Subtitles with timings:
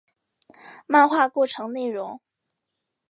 [0.87, 2.19] 漫画构成内容。